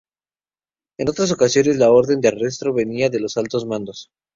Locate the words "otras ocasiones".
1.09-1.77